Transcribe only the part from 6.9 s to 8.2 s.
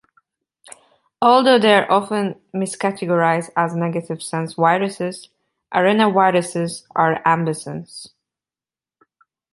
are ambisense.